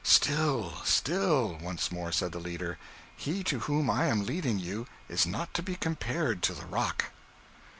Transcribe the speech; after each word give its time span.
'Still, 0.03 0.73
still,' 0.83 1.59
once 1.61 1.91
more 1.91 2.11
said 2.11 2.31
the 2.31 2.39
leader; 2.39 2.79
'he 3.15 3.43
to 3.43 3.59
whom 3.59 3.87
I 3.87 4.07
am 4.07 4.25
leading 4.25 4.57
you 4.57 4.87
is 5.07 5.27
not 5.27 5.53
to 5.53 5.61
be 5.61 5.75
compared 5.75 6.41
to 6.41 6.55
the 6.55 6.65
rock.' 6.65 7.11